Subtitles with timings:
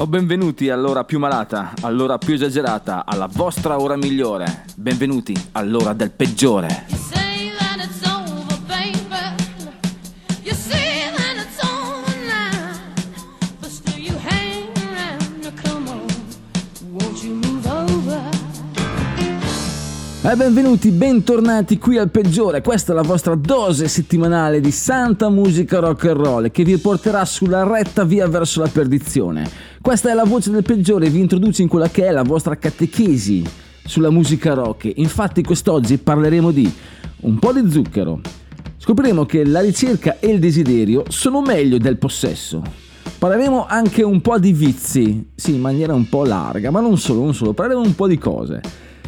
[0.00, 4.64] O benvenuti all'ora più malata, all'ora più esagerata, alla vostra ora migliore.
[4.74, 6.86] Benvenuti all'ora del peggiore.
[20.22, 22.62] E benvenuti, bentornati qui al peggiore.
[22.62, 27.26] Questa è la vostra dose settimanale di santa musica rock and roll che vi porterà
[27.26, 29.69] sulla retta via verso la perdizione.
[29.82, 33.42] Questa è la voce del peggiore, vi introduce in quella che è la vostra catechesi
[33.82, 34.92] sulla musica rock.
[34.96, 36.70] Infatti quest'oggi parleremo di
[37.22, 38.20] un po' di zucchero.
[38.76, 42.62] Scopriremo che la ricerca e il desiderio sono meglio del possesso.
[43.18, 47.22] Parleremo anche un po' di vizi, sì, in maniera un po' larga, ma non solo,
[47.22, 48.60] non solo, parleremo un po' di cose.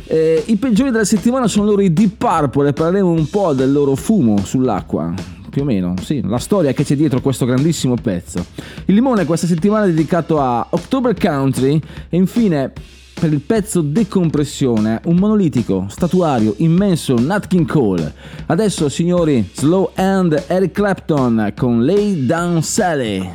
[0.06, 3.70] Eh, I peggiori della settimana sono loro i Deep Purple e parleremo un po' del
[3.70, 5.41] loro fumo sull'acqua.
[5.52, 8.42] Più o meno, sì, la storia che c'è dietro questo grandissimo pezzo.
[8.86, 12.72] Il limone questa settimana è dedicato a October Country e infine
[13.12, 18.14] per il pezzo Decompressione, un monolitico statuario immenso Nat King Cole.
[18.46, 23.30] Adesso signori, Slow Hand Eric Clapton con Lay Down Sally.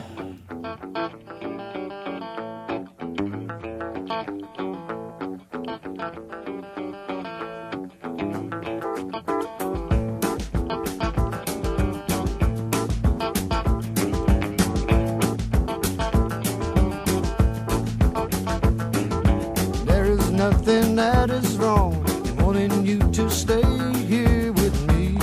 [20.38, 21.94] Nothing that is wrong
[22.28, 23.66] in wanting you to stay
[24.06, 25.18] here with me.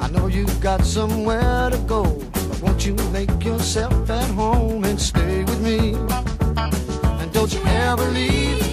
[0.00, 2.02] I know you've got somewhere to go,
[2.48, 5.94] but won't you make yourself at home and stay with me?
[7.20, 8.63] And don't you ever leave.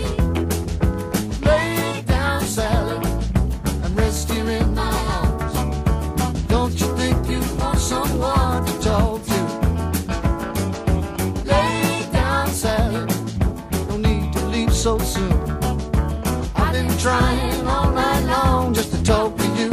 [17.02, 19.70] Trying all night long just to talk to you.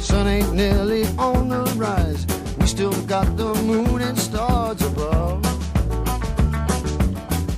[0.00, 2.26] Sun ain't nearly on the rise.
[2.58, 5.44] We still got the moon and stars above.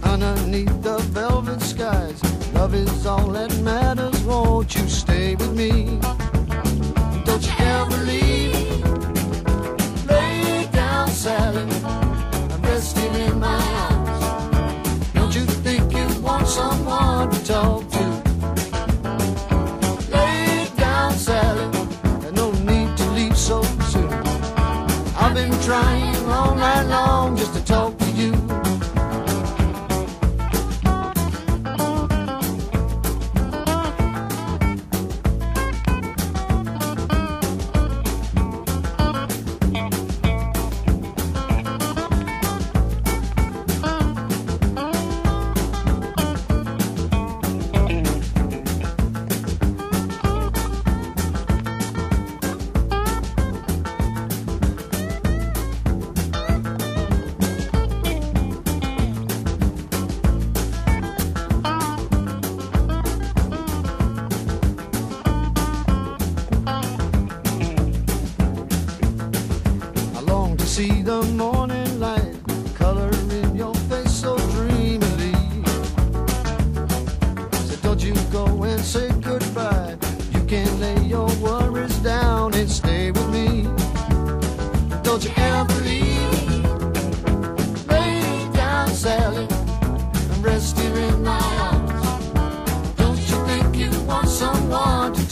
[0.05, 2.23] Underneath the velvet skies,
[2.53, 3.78] love is all that matters.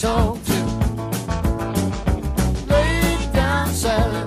[0.07, 0.59] Someone to talk to?
[2.73, 4.23] Lay down, Sally.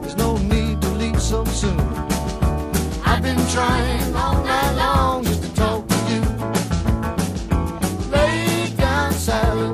[0.00, 1.80] There's no need to leave so soon.
[3.04, 6.20] I've been trying all night long just to talk to you.
[8.10, 9.68] Lay down, Sally,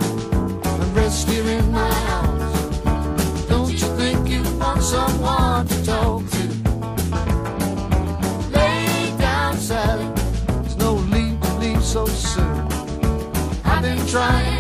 [0.81, 3.49] and rest here in my arms.
[3.49, 6.45] Don't you think you want someone to talk to?
[8.57, 10.09] Lay down, Sally.
[10.63, 12.69] There's no need to leave so soon.
[13.65, 14.58] I've been trying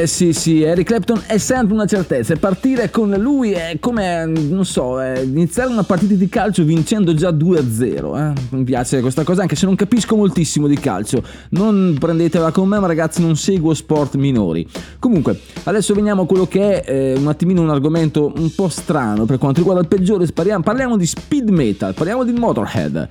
[0.00, 4.64] Eh sì sì, Eric Clapton è sempre una certezza partire con lui è come, non
[4.64, 8.16] so, è iniziare una partita di calcio vincendo già 2-0.
[8.16, 8.56] Eh?
[8.56, 11.22] Mi piace questa cosa anche se non capisco moltissimo di calcio.
[11.50, 14.66] Non prendetela con me ma ragazzi non seguo sport minori.
[14.98, 19.26] Comunque, adesso veniamo a quello che è eh, un attimino un argomento un po' strano
[19.26, 20.24] per quanto riguarda il peggiore.
[20.24, 23.08] Spariamo- parliamo di speed metal, parliamo di Motorhead.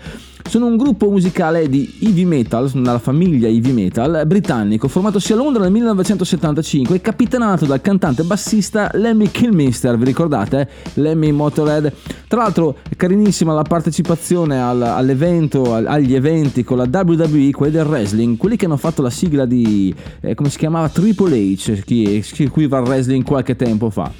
[0.47, 5.61] Sono un gruppo musicale di heavy metal, nella famiglia heavy metal, britannico, formatosi a Londra
[5.61, 10.67] nel 1975 e capitanato dal cantante bassista Lemmy Kilmister, vi ricordate?
[10.95, 11.93] Lemmy Motorhead.
[12.27, 17.73] Tra l'altro è carinissima la partecipazione al- all'evento, al- agli eventi con la WWE, quelli
[17.73, 21.83] del wrestling, quelli che hanno fatto la sigla di, eh, come si chiamava, Triple H,
[21.85, 24.11] chi seguiva il wrestling qualche tempo fa.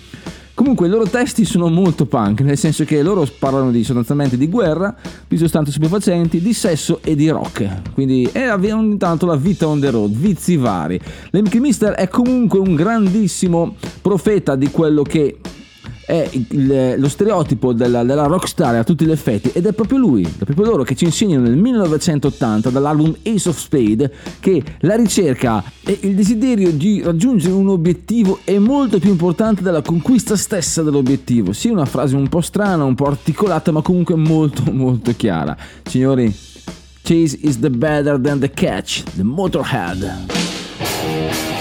[0.69, 4.47] Comunque i loro testi sono molto punk, nel senso che loro parlano di, sostanzialmente di
[4.47, 4.95] guerra,
[5.27, 7.93] di sostanze stupefacenti, di sesso e di rock.
[7.95, 11.01] Quindi avevano ogni tanto la vita on the road, vizi vari.
[11.31, 15.39] Lemmy Mister è comunque un grandissimo profeta di quello che
[16.09, 20.23] è il- lo stereotipo della, della rockstar a tutti gli effetti ed è proprio lui,
[20.23, 25.63] è proprio loro che ci insegnano nel 1980 dall'album Ace of Spade che la ricerca
[25.85, 31.53] e il desiderio di raggiungere un obiettivo è molto più importante della conquista stessa dell'obiettivo.
[31.53, 35.55] Sì, una frase un po' strana, un po' articolata, ma comunque molto molto chiara.
[35.83, 36.33] Signori,
[37.03, 41.58] Chase is the better than the catch, the Motorhead.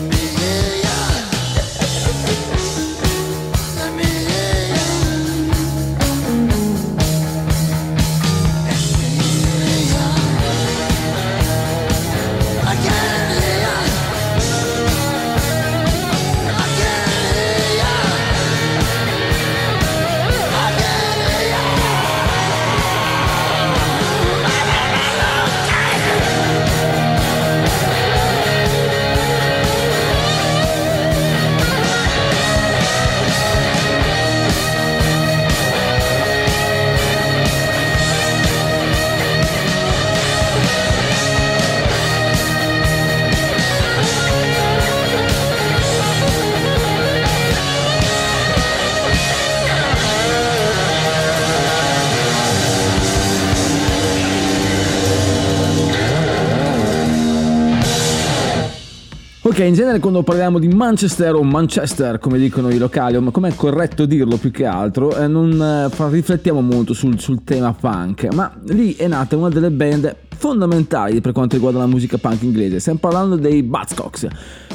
[0.00, 0.39] Me
[59.64, 63.54] in genere quando parliamo di Manchester o Manchester, come dicono i locali, o come è
[63.54, 68.52] corretto dirlo più che altro, eh, non eh, riflettiamo molto sul, sul tema punk, ma
[68.68, 72.80] lì è nata una delle band fondamentali per quanto riguarda la musica punk inglese.
[72.80, 74.28] Stiamo parlando dei Buzzcocks.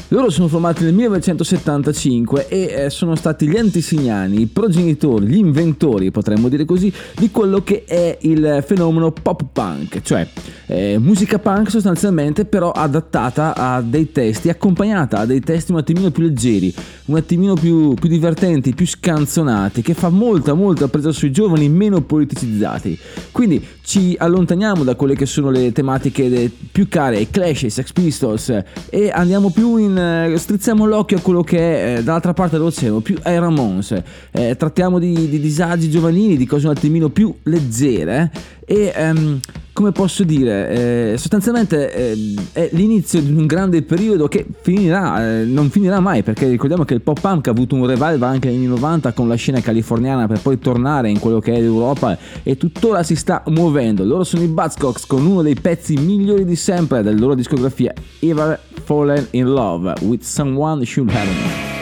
[0.10, 6.12] Loro sono formati nel 1975 e eh, sono stati gli antesignani, i progenitori, gli inventori,
[6.12, 10.28] potremmo dire così, di quello che è il fenomeno pop punk, cioè
[10.68, 16.12] eh, musica punk sostanzialmente però adattata a dei testi, accompagnata a dei testi un attimino
[16.12, 16.72] più leggeri,
[17.06, 22.02] un attimino più, più divertenti, più scanzonati, che fa molta molta presa sui giovani meno
[22.02, 22.98] politicizzati.
[23.32, 27.94] Quindi ci allontaniamo da quelle che sono le tematiche più care ai Clash, ai Sex
[27.94, 29.96] Pistols e andiamo più in...
[29.96, 34.02] eh, strizziamo l'occhio a quello che è eh, dall'altra parte dell'oceano, più ai Ramones.
[34.32, 38.32] Eh, trattiamo di, di disagi giovanili, di cose un attimino più leggere
[38.66, 39.40] e ehm,
[39.76, 45.44] come posso dire, eh, sostanzialmente eh, è l'inizio di un grande periodo che finirà, eh,
[45.44, 48.60] non finirà mai perché ricordiamo che il pop punk ha avuto un revival anche negli
[48.60, 52.56] anni 90 con la scena californiana per poi tornare in quello che è l'Europa e
[52.56, 54.06] tuttora si sta muovendo.
[54.06, 58.58] Loro sono i Buzzcocks con uno dei pezzi migliori di sempre della loro discografia, Ever
[58.86, 61.75] Fallen in Love with Someone Should Have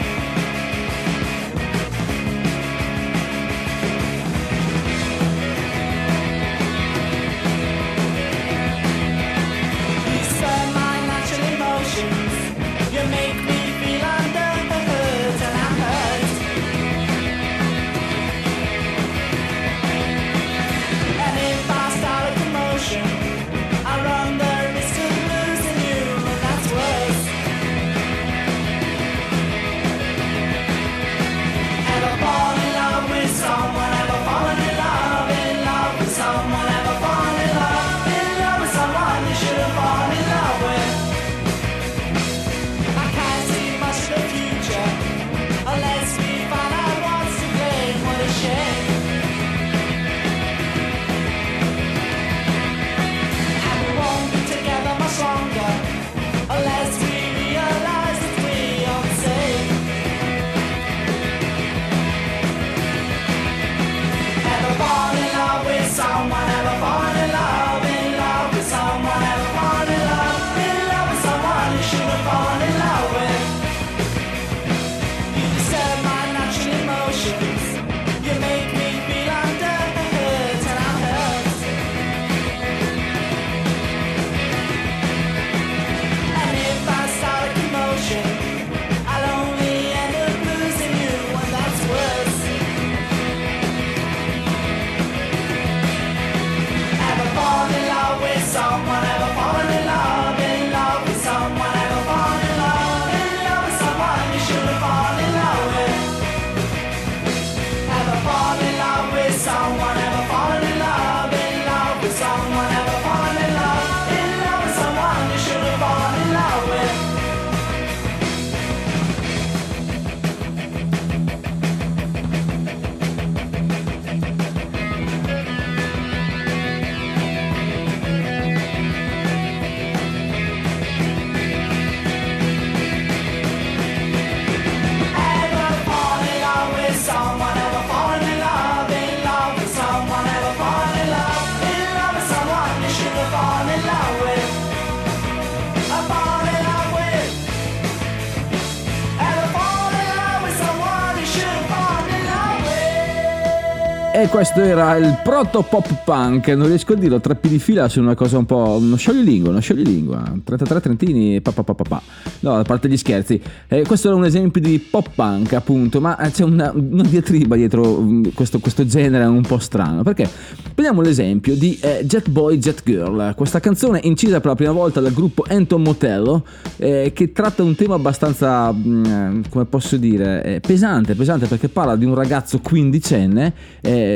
[154.34, 158.16] questo era il proto pop punk, non riesco a dirlo, tre di fila sono una
[158.16, 158.78] cosa un po'...
[158.80, 162.02] uno scioglilingua, uno scioglilingua, 33 trentini, pa, pa, pa, pa, pa.
[162.40, 163.40] no, a parte gli scherzi.
[163.68, 167.54] Eh, questo era un esempio di pop punk appunto, ma eh, c'è una, una diatriba
[167.54, 170.28] dietro mm, questo, questo genere un po' strano, perché
[170.74, 174.98] prendiamo l'esempio di eh, Jet Boy, Jet Girl, questa canzone incisa per la prima volta
[174.98, 176.44] dal gruppo Anton Motello,
[176.78, 181.68] eh, che tratta un tema abbastanza, mm, eh, come posso dire, eh, pesante, pesante perché
[181.68, 183.52] parla di un ragazzo quindicenne,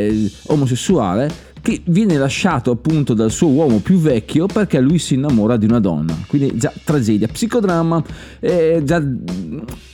[0.09, 5.57] eh, omosessuale, che viene lasciato appunto dal suo uomo più vecchio perché lui si innamora
[5.57, 6.17] di una donna.
[6.27, 8.03] Quindi già tragedia, psicodramma,
[8.41, 9.03] è già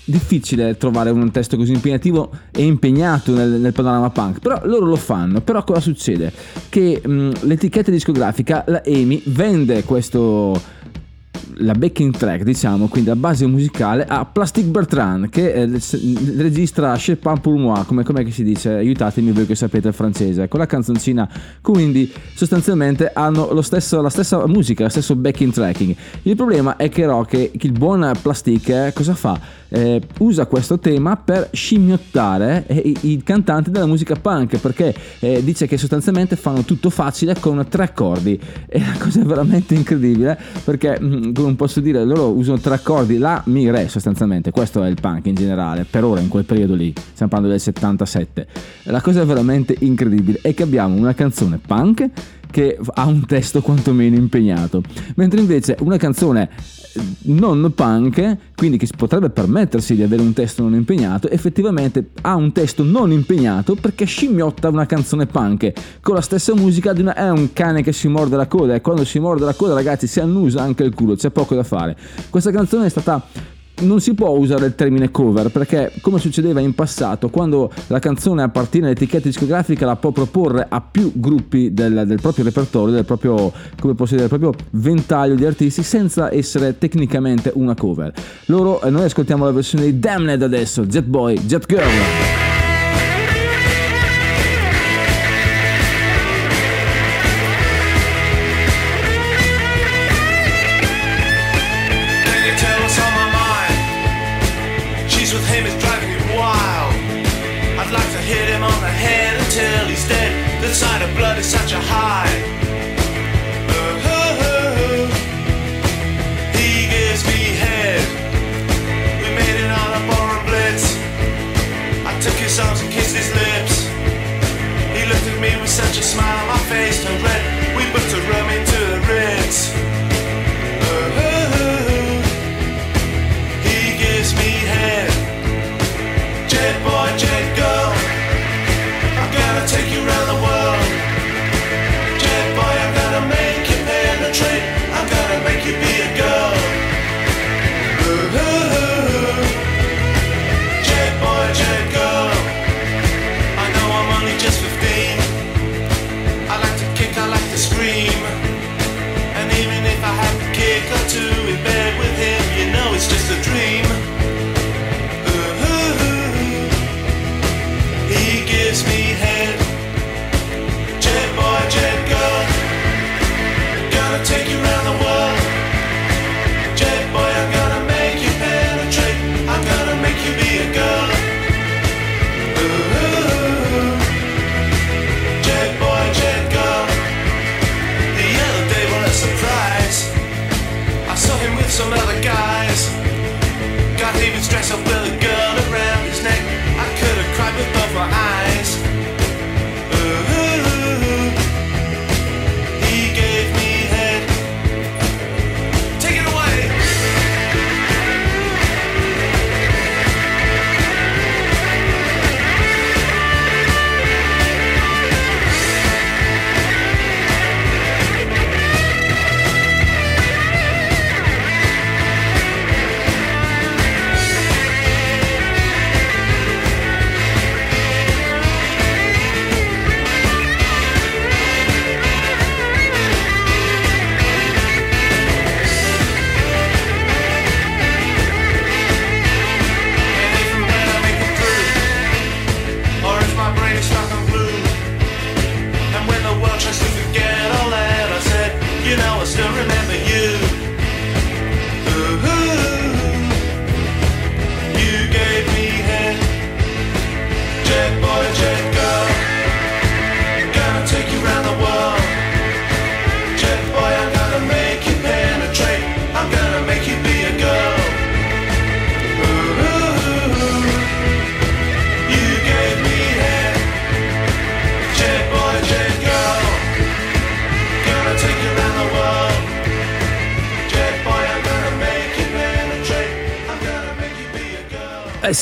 [0.05, 4.97] difficile trovare un testo così impegnativo e impegnato nel, nel panorama punk, però loro lo
[4.97, 5.41] fanno.
[5.41, 6.33] Però cosa succede?
[6.69, 10.83] Che mh, l'etichetta discografica, la EMI, vende questo
[11.59, 15.81] la backing track, diciamo, quindi la base musicale a Plastic Bertrand che eh,
[16.37, 18.71] registra Chez Pas pour moi, come com'è che si dice?
[18.71, 20.49] Aiutatemi voi che sapete il francese.
[20.49, 21.29] Con la canzoncina
[21.61, 25.95] quindi sostanzialmente hanno stesso- la stessa musica, lo stesso backing tracking.
[26.23, 29.39] Il problema è che Rock, il buon Plastic, eh, cosa fa?
[29.75, 35.43] Eh, usa questo tema per scimmiottare eh, i, i cantanti della musica punk perché eh,
[35.43, 38.39] dice che sostanzialmente fanno tutto facile con tre accordi.
[38.69, 43.19] E la cosa è veramente incredibile perché mm, come posso dire loro usano tre accordi
[43.19, 44.53] la mi re sostanzialmente.
[44.53, 46.93] Questo è il punk in generale per ora in quel periodo lì.
[46.95, 48.47] Stiamo parlando del 77
[48.85, 52.09] la cosa veramente incredibile è che abbiamo una canzone punk
[52.51, 54.83] che ha un testo quantomeno impegnato
[55.17, 56.49] mentre invece una canzone
[57.23, 62.53] non punk, quindi che potrebbe permettersi di avere un testo non impegnato, effettivamente ha un
[62.53, 67.31] testo non impegnato perché scimmiotta una canzone punk con la stessa musica di una, è
[67.31, 70.21] un cane che si morde la coda e quando si morde la coda ragazzi si
[70.21, 71.97] annusa anche il culo, c'è poco da fare.
[72.31, 76.75] Questa canzone è stata non si può usare il termine cover perché come succedeva in
[76.75, 82.21] passato quando la canzone appartiene all'etichetta discografica la può proporre a più gruppi del, del
[82.21, 88.13] proprio repertorio del proprio dire del proprio ventaglio di artisti senza essere tecnicamente una cover.
[88.47, 92.54] Loro eh, noi ascoltiamo la versione di Damned adesso Jet Boy Jet Girl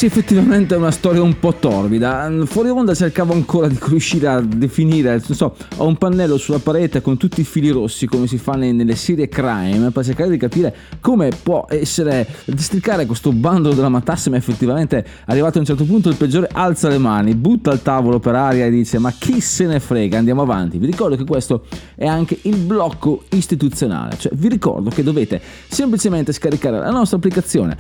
[0.03, 2.29] sì, effettivamente è una storia un po' torbida.
[2.47, 7.01] Fuori onda cercavo ancora di riuscire a definire, non so, ho un pannello sulla parete
[7.01, 10.39] con tutti i fili rossi come si fa ne- nelle serie crime per cercare di
[10.39, 15.85] capire come può essere districare questo bando della matassa ma effettivamente arrivato a un certo
[15.85, 19.41] punto il peggiore alza le mani, butta il tavolo per aria e dice ma chi
[19.41, 20.79] se ne frega, andiamo avanti.
[20.79, 26.33] Vi ricordo che questo è anche il blocco istituzionale, cioè vi ricordo che dovete semplicemente
[26.33, 27.77] scaricare la nostra applicazione,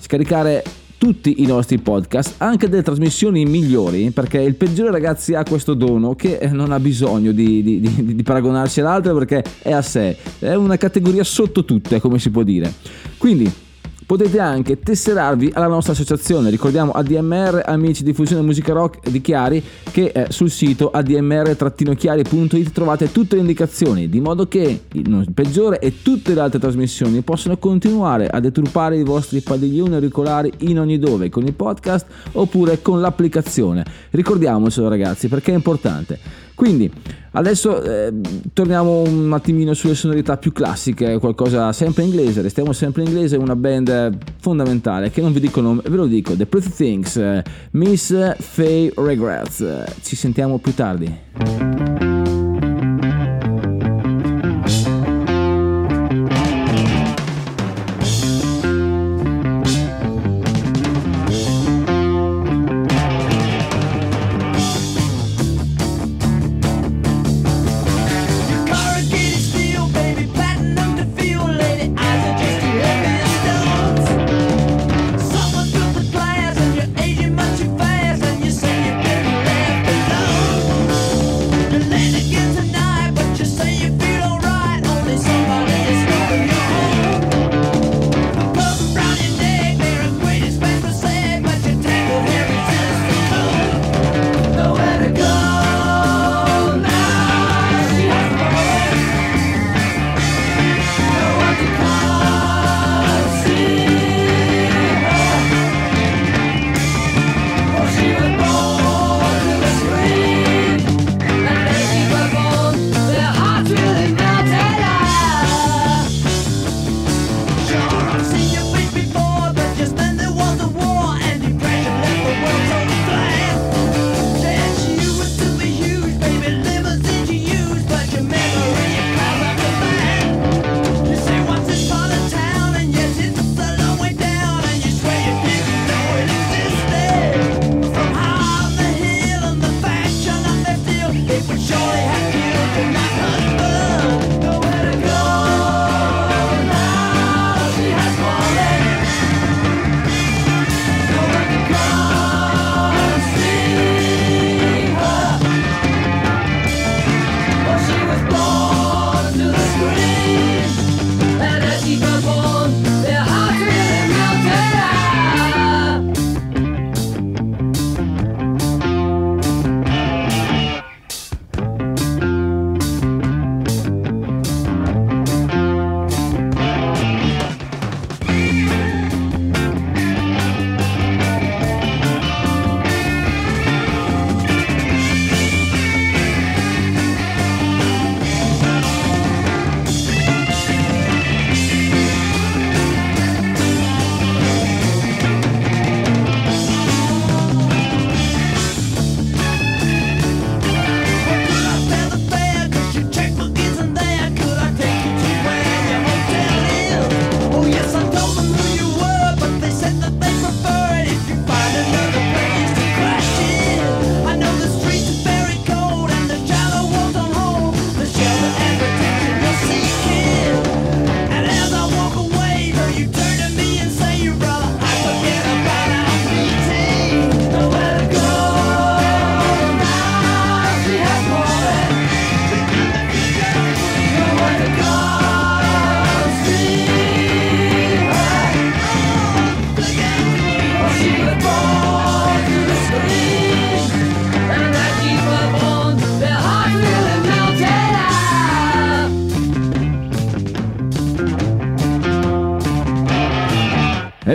[0.00, 0.64] scaricare
[0.98, 6.14] tutti i nostri podcast, anche delle trasmissioni migliori, perché il peggiore ragazzi ha questo dono
[6.14, 9.82] che eh, non ha bisogno di, di- di- di paragonarsi ad altre perché è a
[9.82, 12.72] sé, è una categoria sotto tutte, come si può dire.
[13.18, 13.50] Quindi
[14.06, 19.60] potete anche tesserarvi alla nostra associazione, ricordiamo ADMR Amici di Fusione Musica Rock di Chiari,
[19.90, 26.34] che sul sito admr-chiari.it trovate tutte le indicazioni, di modo che il peggiore e tutte
[26.34, 31.44] le altre trasmissioni possono continuare a deturpare i vostri padiglioni auricolari in ogni dove, con
[31.44, 33.84] il podcast oppure con l'applicazione.
[34.10, 36.44] Ricordiamocelo ragazzi perché è importante.
[36.56, 36.90] Quindi
[37.32, 38.12] adesso eh,
[38.54, 43.54] torniamo un attimino sulle sonorità più classiche, qualcosa sempre inglese, restiamo sempre in inglese, una
[43.54, 47.42] band fondamentale che non vi dico nome, ve lo dico, The Pretty Things,
[47.72, 49.64] Miss Faye Regrets.
[50.00, 52.15] Ci sentiamo più tardi.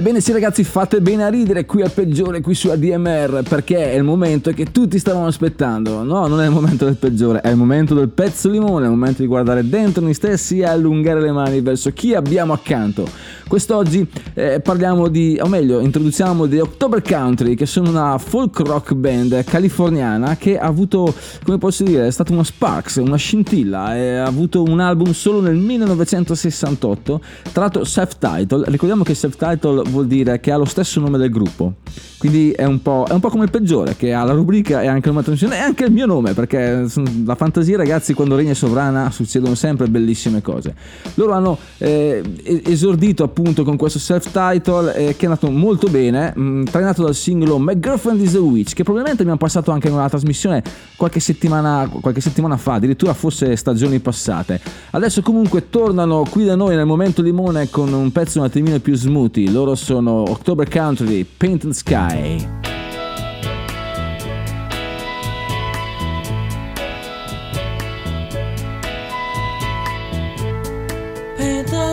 [0.01, 3.95] Ebbene sì ragazzi, fate bene a ridere qui al peggiore, qui su ADMR, perché è
[3.95, 6.01] il momento che tutti stavano aspettando.
[6.01, 8.95] No, non è il momento del peggiore, è il momento del pezzo limone, è il
[8.95, 13.07] momento di guardare dentro noi stessi e allungare le mani verso chi abbiamo accanto.
[13.51, 18.93] Quest'oggi eh, parliamo di, o meglio, introduciamo The October Country, che sono una folk rock
[18.93, 24.15] band californiana che ha avuto, come posso dire, è stata uno sparks, una scintilla, e
[24.15, 28.63] ha avuto un album solo nel 1968, tra l'altro self-title.
[28.69, 31.73] Ricordiamo che self-title vuol dire che ha lo stesso nome del gruppo.
[32.19, 34.87] Quindi è un, po', è un po' come il peggiore, che ha la rubrica e
[34.87, 36.87] anche una trasmissione e anche il mio nome, perché
[37.25, 40.73] la fantasia, ragazzi, quando regna sovrana succedono sempre bellissime cose.
[41.15, 42.23] Loro hanno eh,
[42.63, 47.57] esordito appunto con questo self-title eh, che è andato molto bene, mh, trainato dal singolo
[47.57, 50.63] My Girlfriend is a Witch, che probabilmente abbiamo passato anche in una trasmissione
[50.95, 54.61] qualche settimana, qualche settimana fa, addirittura forse stagioni passate.
[54.91, 58.95] Adesso comunque tornano qui da noi nel momento limone con un pezzo un attimino più
[58.95, 59.49] smoothie.
[59.49, 62.59] Loro sono October Country, Painted Sky.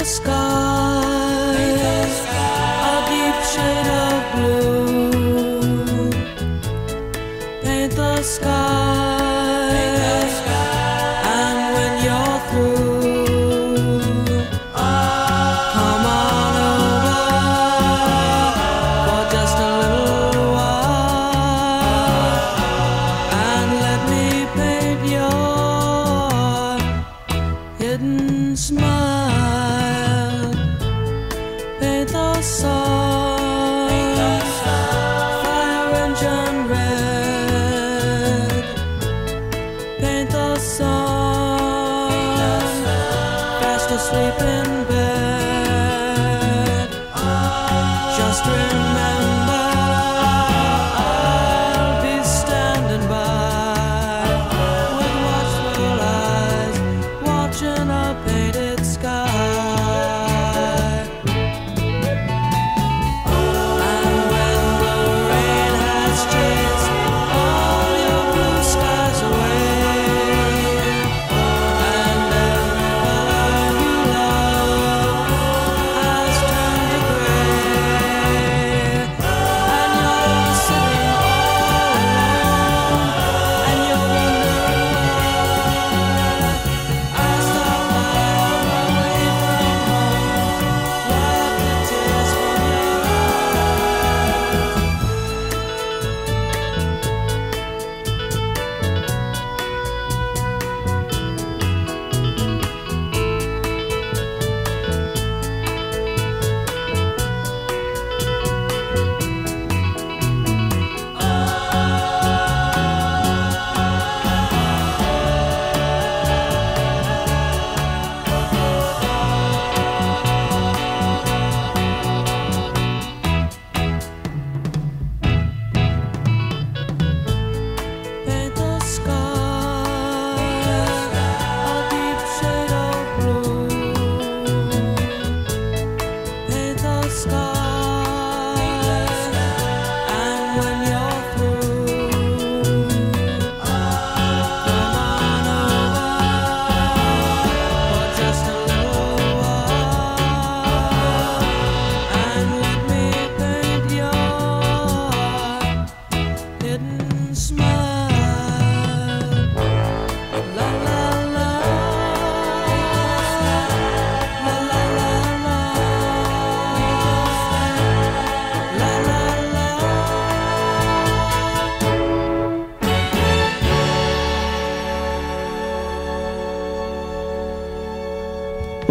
[0.08, 0.77] Sky,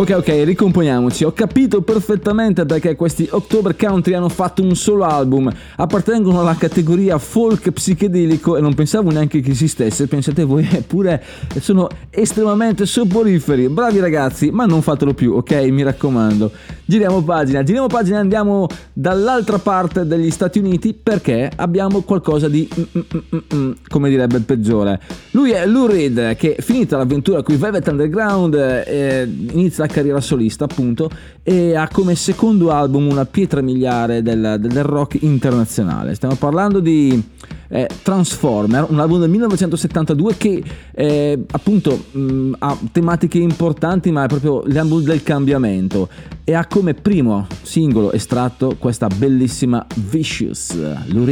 [0.10, 1.26] Ok, ok, ricomponiamoci.
[1.26, 5.54] Ho capito perfettamente perché questi October Country hanno fatto un solo album.
[5.80, 10.08] Appartengono alla categoria folk psichedelico e non pensavo neanche che esistesse.
[10.08, 11.24] Pensate voi, eppure
[11.60, 13.70] sono estremamente soporiferi.
[13.70, 15.52] Bravi ragazzi, ma non fatelo più, ok?
[15.70, 16.52] Mi raccomando.
[16.86, 22.68] Giriamo pagina, giriamo pagina e andiamo dall'altra parte degli Stati Uniti perché abbiamo qualcosa di,
[22.80, 25.00] mm, mm, mm, come direbbe il peggiore.
[25.32, 30.64] Lui è Lou Reed che finita l'avventura qui Velvet Underground eh, inizia la carriera solista
[30.64, 31.10] appunto
[31.44, 35.66] e ha come secondo album una pietra miliare del, del rock internazionale.
[36.16, 37.36] Stiamo parlando di
[37.68, 44.28] è Transformer, un album del 1972 che eh, appunto mh, ha tematiche importanti ma è
[44.28, 46.10] proprio l'album del cambiamento.
[46.44, 50.76] E ha come primo singolo estratto questa bellissima Vicious,
[51.08, 51.26] Lou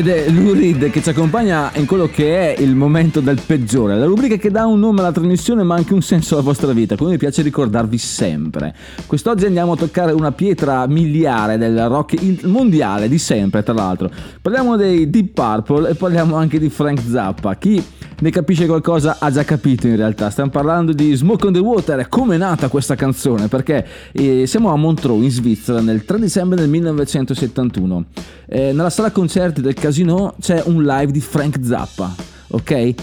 [0.00, 3.98] Ed è Lou Reed che ci accompagna in quello che è il momento del peggiore,
[3.98, 6.96] la rubrica che dà un nome alla trasmissione ma anche un senso alla vostra vita,
[6.96, 8.74] come mi piace ricordarvi sempre.
[9.04, 14.10] Quest'oggi andiamo a toccare una pietra miliare del rock mondiale di sempre, tra l'altro.
[14.40, 17.56] Parliamo dei Deep Purple e parliamo anche di Frank Zappa.
[17.56, 17.84] Chi
[18.20, 20.30] ne capisce qualcosa ha già capito in realtà.
[20.30, 22.08] Stiamo parlando di Smoke on the Water.
[22.08, 23.48] Come è nata questa canzone?
[23.48, 28.04] Perché eh, siamo a Montreux in Svizzera nel 3 dicembre del 1971.
[28.46, 32.14] Eh, nella sala concerti del casino c'è un live di Frank Zappa.
[32.48, 32.94] Ok?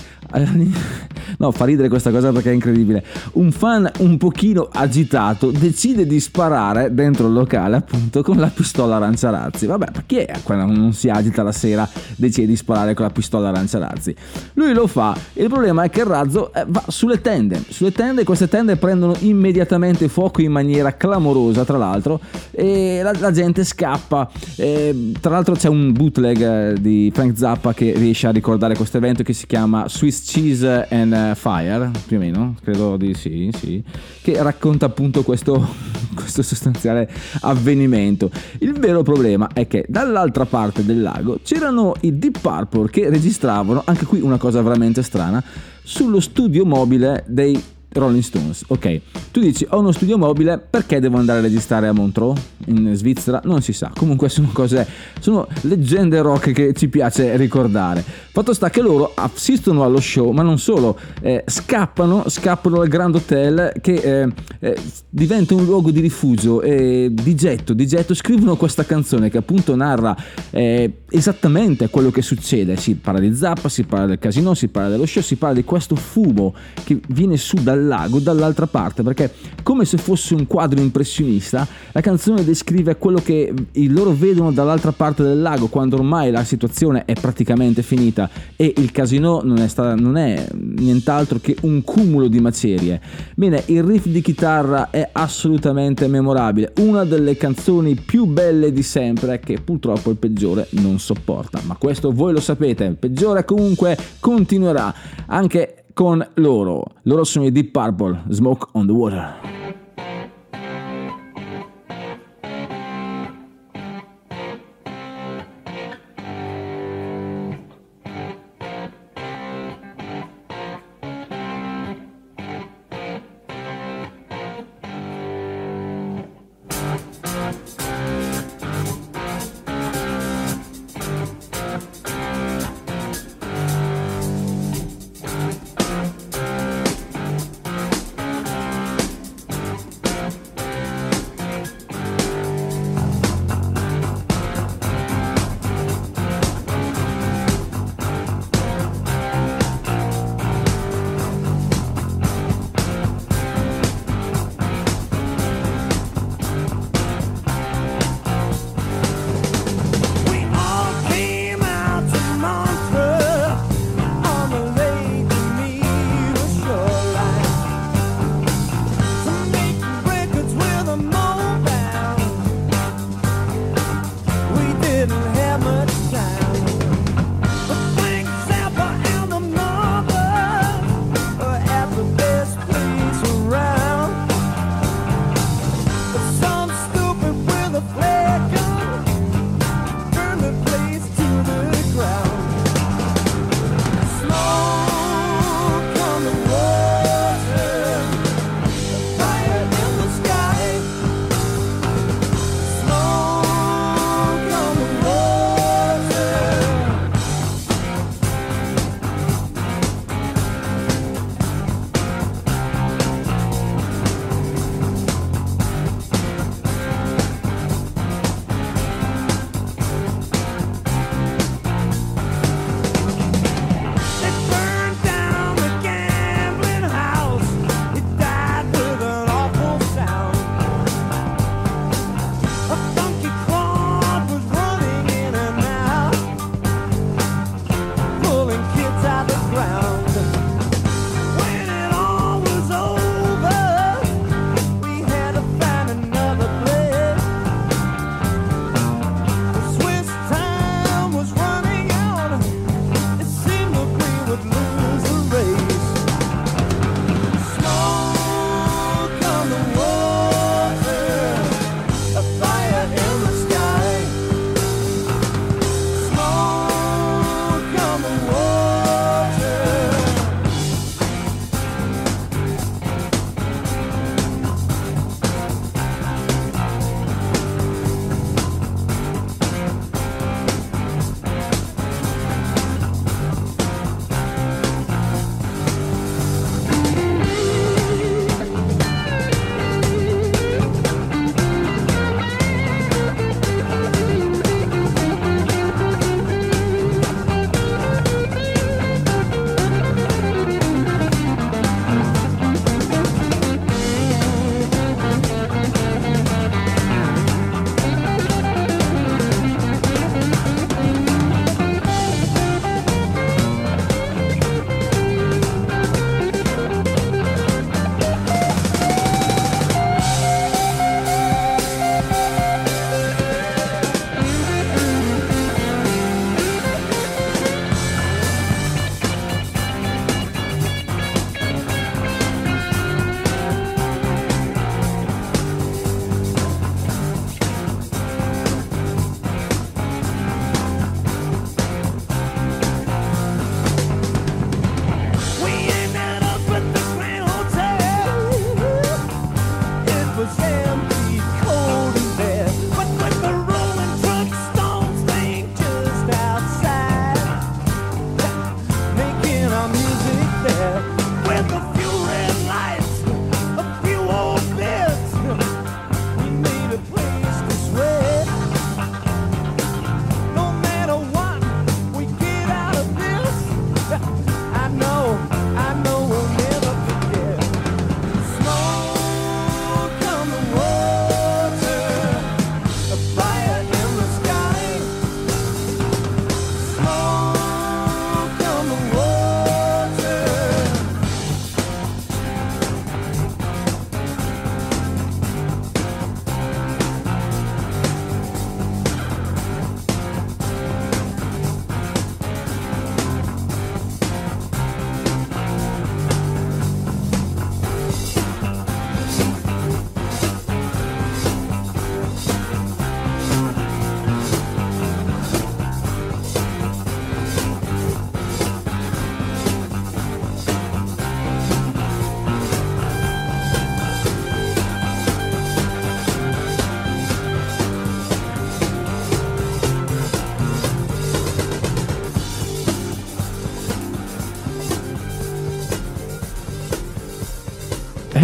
[1.38, 3.04] No, fa ridere questa cosa perché è incredibile.
[3.34, 8.96] Un fan un pochino agitato decide di sparare dentro il locale appunto con la pistola
[8.96, 9.68] aranciarazzi.
[9.68, 14.16] Vabbè, perché quando non si agita la sera decide di sparare con la pistola aranciarazzi?
[14.54, 17.64] Lui lo fa, il problema è che il razzo eh, va sulle tende.
[17.70, 22.20] Sulle tende, queste tende prendono immediatamente fuoco in maniera clamorosa, tra l'altro,
[22.52, 24.30] e la, la gente scappa.
[24.56, 28.98] E, tra l'altro c'è un bootleg eh, di Frank Zappa che riesce a ricordare questo
[28.98, 33.84] evento che si chiama Swiss Cheese and Fire, più o meno, credo di sì, sì,
[34.22, 35.68] che racconta appunto questo,
[36.16, 37.10] questo sostanziale
[37.42, 38.30] avvenimento.
[38.60, 43.82] Il vero problema è che dall'altra parte del lago c'erano i Deep Purple che registravano,
[43.86, 45.44] anche qui una cosa veramente strana,
[45.84, 48.64] sullo studio mobile dei Rolling Stones.
[48.68, 52.94] Ok, tu dici ho uno studio mobile, perché devo andare a registrare a Montreux in
[52.94, 53.42] Svizzera?
[53.46, 53.92] Non si sa.
[53.96, 54.86] Comunque sono cose,
[55.20, 58.04] sono leggende rock che ci piace ricordare.
[58.04, 63.16] Fatto sta che loro assistono allo show, ma non solo, eh, scappano, scappano dal Grand
[63.16, 64.78] Hotel che eh, eh,
[65.10, 69.76] diventa un luogo di rifugio e di getto, di getto scrivono questa canzone che appunto
[69.76, 70.16] narra
[70.52, 72.76] eh, esattamente quello che succede.
[72.76, 75.64] Si parla di Zappa, si parla del casino, si parla dello show, si parla di
[75.64, 76.54] questo fumo
[76.84, 79.32] che viene su dal del lago dall'altra parte, perché
[79.64, 83.54] come se fosse un quadro impressionista, la canzone descrive quello che
[83.88, 88.92] loro vedono dall'altra parte del lago, quando ormai la situazione è praticamente finita e il
[88.92, 93.02] casino non è, sta- non è nient'altro che un cumulo di macerie.
[93.36, 99.40] Bene, il riff di chitarra è assolutamente memorabile, una delle canzoni più belle di sempre
[99.40, 104.94] che purtroppo il peggiore non sopporta, ma questo voi lo sapete, il peggiore comunque continuerà
[105.28, 106.84] anche con loro.
[107.04, 109.87] Loro sono i Deep Purple, Smoke on the Water.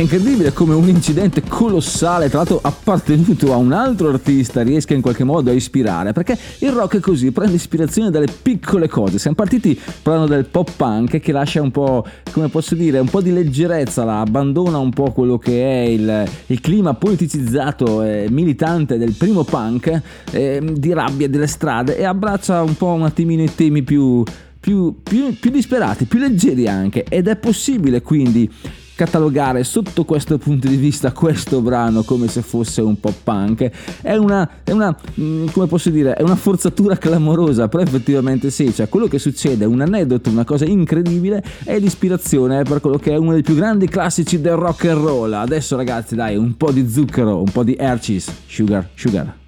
[0.03, 5.23] Incredibile come un incidente colossale, tra l'altro appartenuto a un altro artista, riesca in qualche
[5.23, 9.17] modo a ispirare, perché il rock è così, prende ispirazione dalle piccole cose.
[9.17, 13.21] Siamo partiti parlando del pop punk che lascia un po', come posso dire, un po'
[13.21, 18.97] di leggerezza, la abbandona un po' quello che è il, il clima politicizzato e militante
[18.97, 20.01] del primo punk,
[20.31, 24.23] eh, di rabbia delle strade e abbraccia un po' un attimino i temi più
[24.59, 28.49] più, più- più disperati, più leggeri anche ed è possibile quindi
[28.95, 33.71] catalogare sotto questo punto di vista questo brano come se fosse un pop punk
[34.01, 38.73] è una, è una mm, come posso dire è una forzatura clamorosa però effettivamente sì
[38.73, 43.17] cioè quello che succede un aneddoto una cosa incredibile è l'ispirazione per quello che è
[43.17, 46.87] uno dei più grandi classici del rock and roll adesso ragazzi dai un po' di
[46.87, 49.41] zucchero un po' di Hershey's sugar sugar.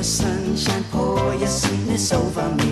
[0.00, 2.69] The sunshine, pour your sweetness over me.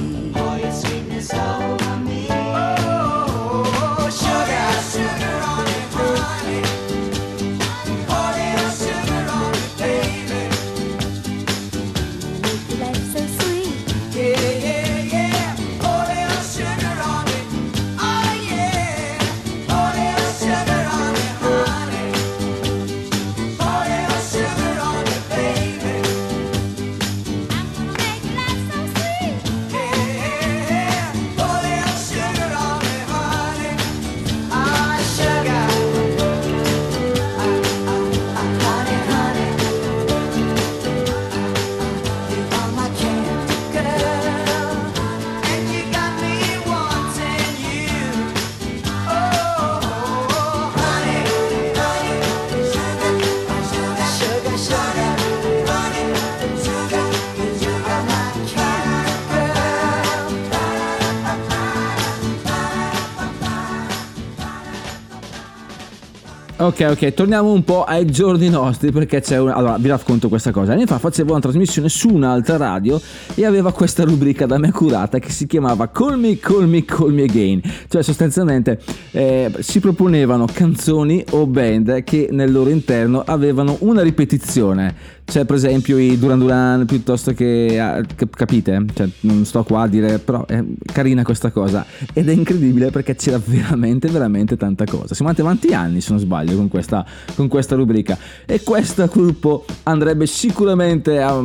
[66.68, 69.48] Ok, ok, torniamo un po' ai giorni nostri perché c'è un...
[69.48, 70.72] Allora, vi racconto questa cosa.
[70.72, 73.00] Anni fa facevo una trasmissione su un'altra radio
[73.38, 77.14] e aveva questa rubrica da me curata che si chiamava Call Me, Call Me, Call
[77.14, 77.60] Me Again.
[77.86, 78.80] Cioè sostanzialmente
[79.12, 84.92] eh, si proponevano canzoni o band che nel loro interno avevano una ripetizione.
[85.24, 87.78] C'è per esempio i Duran Duran piuttosto che...
[87.78, 88.84] ah, cap- capite?
[88.92, 90.60] Cioè, non sto qua a dire, però è
[90.92, 91.86] carina questa cosa.
[92.12, 95.14] Ed è incredibile perché c'era veramente, veramente tanta cosa.
[95.14, 98.18] Siamo andati avanti anni, se non sbaglio, con questa, con questa rubrica.
[98.44, 101.40] E questo gruppo andrebbe sicuramente a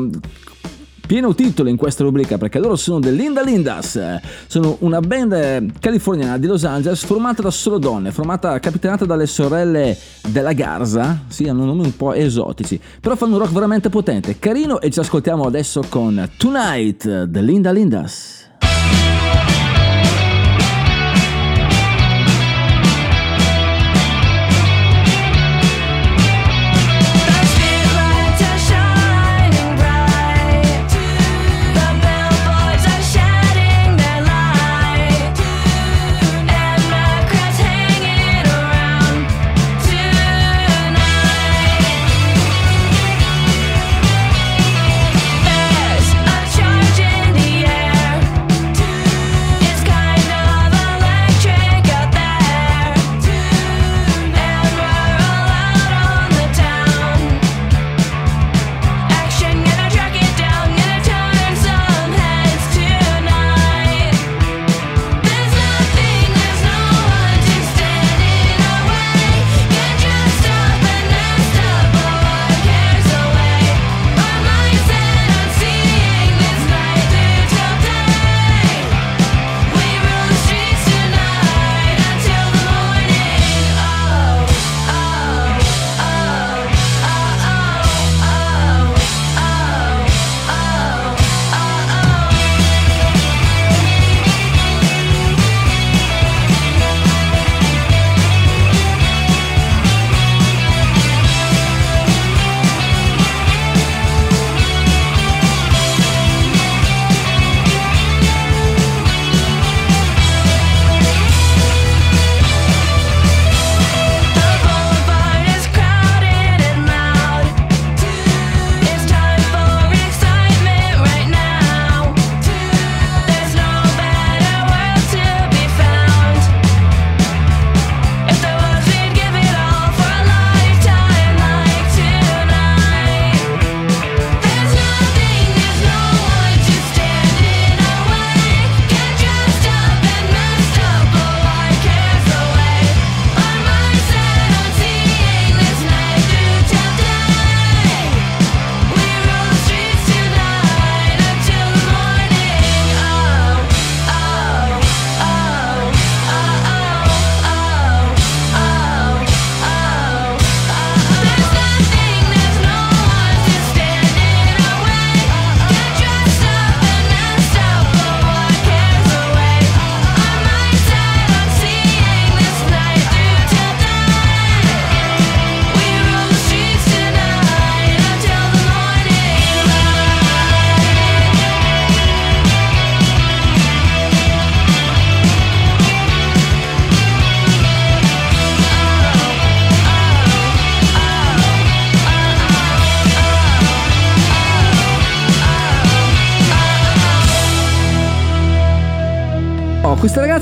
[1.06, 4.00] pieno titolo in questa rubrica perché loro sono The Linda Lindas.
[4.48, 9.98] Sono una band californiana di Los Angeles formata da solo donne formata capitanata dalle sorelle
[10.28, 14.80] della Garza sì hanno nomi un po' esotici però fanno un rock veramente potente carino
[14.80, 18.43] e ci ascoltiamo adesso con Tonight The Linda Lindas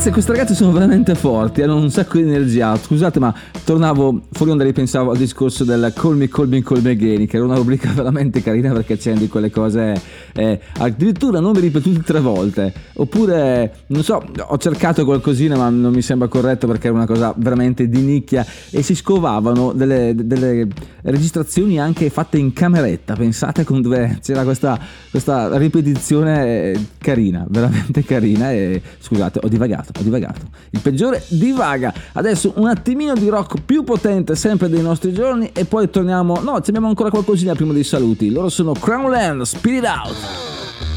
[0.02, 2.76] ragazze, queste ragazze sono veramente forti, hanno un sacco di energia.
[2.76, 3.34] Scusate, ma
[3.64, 6.50] tornavo fuori onda ripensavo al discorso del Call Me, Call
[6.82, 9.94] Me, che era una rubrica veramente carina perché c'è di quelle cose
[10.34, 12.74] eh, addirittura nomi ripetuti tre volte.
[12.94, 17.34] Oppure, non so, ho cercato qualcosina ma non mi sembra corretto perché era una cosa
[17.38, 20.68] veramente di nicchia e si scovavano delle, delle
[21.04, 24.80] registrazioni anche fatte in cameretta, pensate con dove c'era questa,
[25.10, 30.42] questa ripetizione eh, carina, veramente carina e scusate, ho divagato, ho divagato.
[30.72, 31.94] Il peggiore divaga.
[32.14, 36.62] Adesso un attimino di rock più potente sempre dei nostri giorni e poi torniamo, no,
[36.62, 38.32] ci abbiamo ancora qualcosina prima dei saluti.
[38.32, 40.91] Loro sono Crownland, Spirit Out.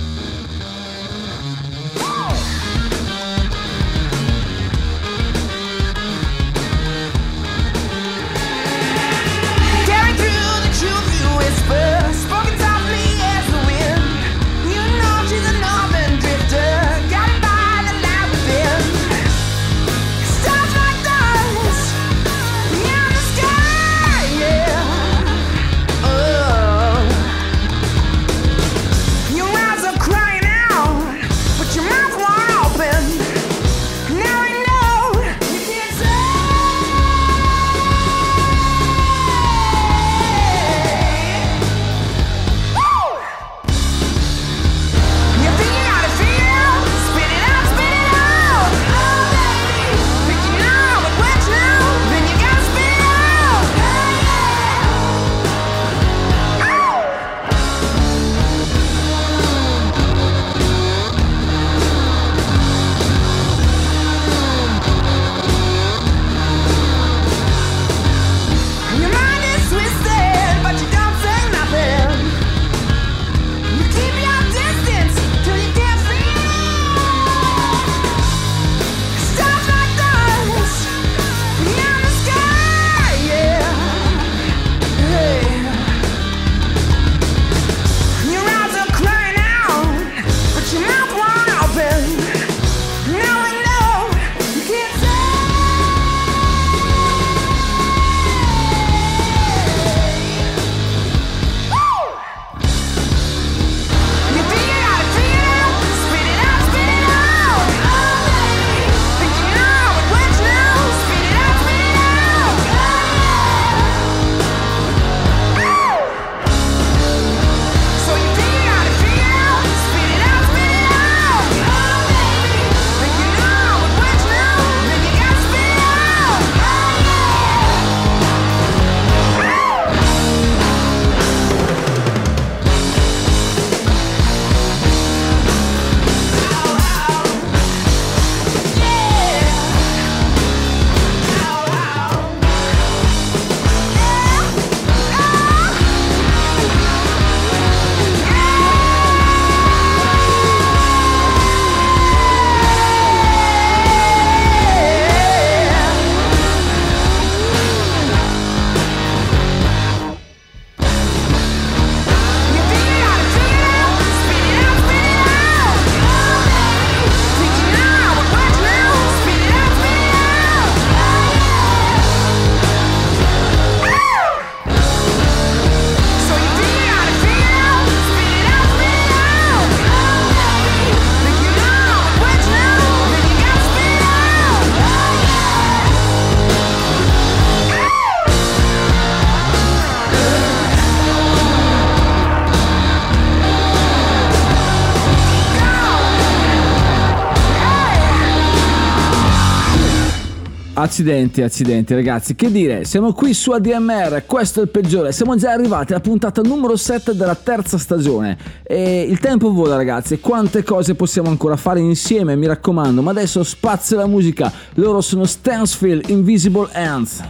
[200.84, 205.50] Accidenti, accidenti ragazzi, che dire, siamo qui su ADMR, questo è il peggiore, siamo già
[205.50, 208.36] arrivati alla puntata numero 7 della terza stagione.
[208.62, 213.42] E il tempo vola ragazzi, quante cose possiamo ancora fare insieme, mi raccomando, ma adesso
[213.44, 217.22] spazio alla musica, loro sono Stansfield Invisible Ants.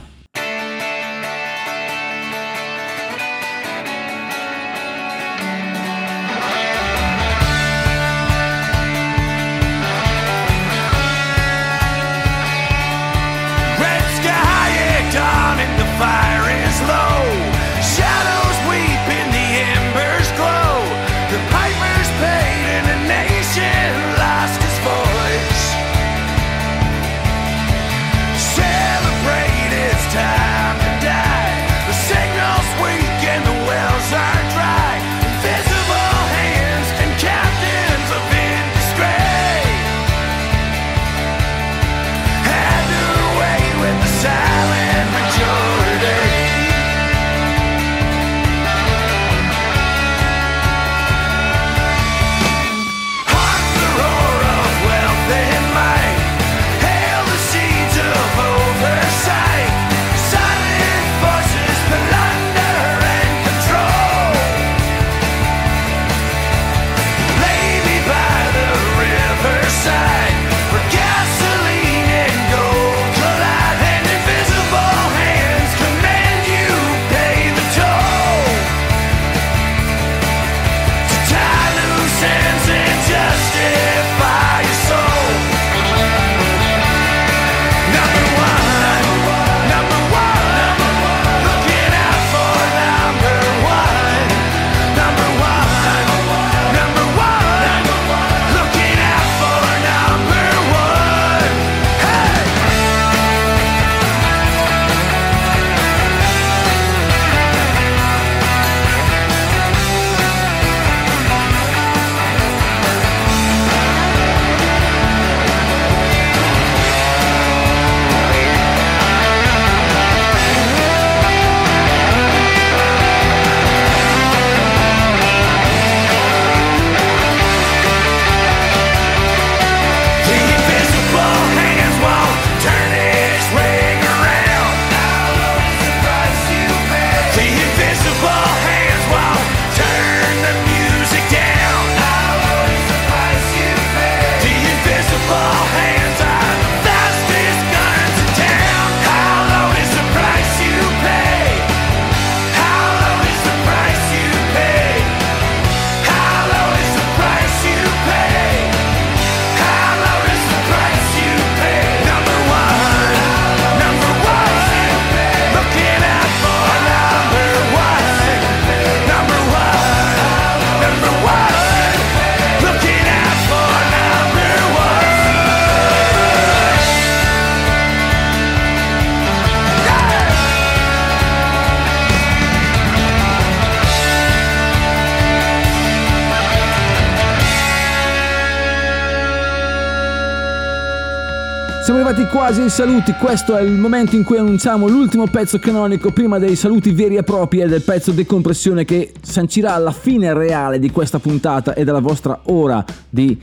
[192.24, 196.38] Siamo quasi in saluti, questo è il momento in cui annunciamo l'ultimo pezzo canonico prima
[196.38, 200.90] dei saluti veri e propri e del pezzo decompressione che sancirà la fine reale di
[200.90, 203.38] questa puntata e della vostra ora di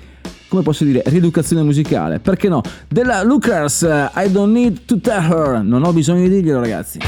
[0.48, 2.64] come posso dire, rieducazione musicale, perché no?
[2.88, 3.84] Della Lucas,
[4.16, 7.00] I don't need to tell her, non ho bisogno di dirglielo ragazzi.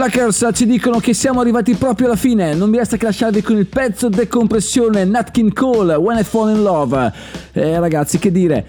[0.00, 3.58] Lackers ci dicono che siamo arrivati proprio alla fine, non mi resta che lasciarvi con
[3.58, 7.12] il pezzo decompressione Nat King Cole, When I Fall in Love.
[7.52, 8.66] Eh, ragazzi, che dire?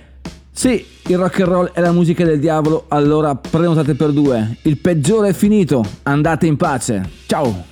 [0.51, 4.57] Sì, il rock and roll è la musica del diavolo, allora prenotate per due.
[4.63, 7.09] Il peggiore è finito, andate in pace.
[7.27, 7.70] Ciao!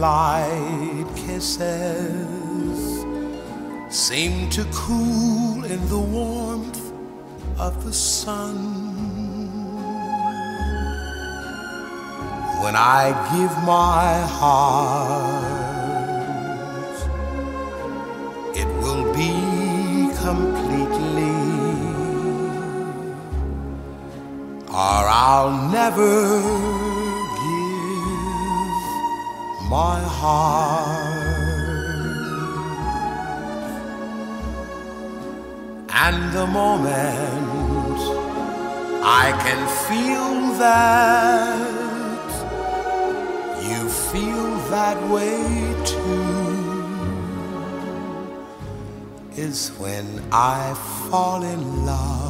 [0.00, 3.04] light kisses
[3.90, 6.92] seem to cool in the warmth
[7.58, 8.56] of the sun.
[12.62, 15.44] When I give my heart,
[18.56, 19.34] it will be
[20.26, 21.36] completely,
[24.68, 26.89] or I'll never
[29.70, 31.30] my heart.
[36.06, 38.00] And the moment
[39.22, 40.30] I can feel
[40.64, 42.30] that
[43.68, 43.80] you
[44.12, 45.40] feel that way
[45.92, 46.40] too
[49.36, 50.74] is when I
[51.08, 52.29] fall in love